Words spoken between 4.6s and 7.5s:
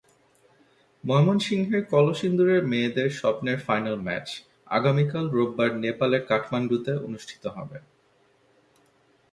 আগামীকাল রোববার নেপালের কাঠমান্ডুতে অনুষ্ঠিত